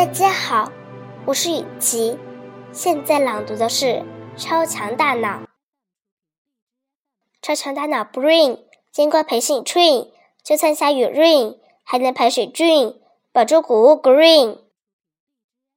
[0.00, 0.72] 大家好，
[1.26, 2.16] 我是雨琪，
[2.72, 3.84] 现在朗读的是
[4.34, 5.42] 《超强大脑》。
[7.42, 8.60] 超强大脑 Brain
[8.90, 10.08] 经过培训 Train，
[10.42, 12.96] 就算下雨 Rain 还能排水 Drain，
[13.30, 14.60] 保住谷物 Green。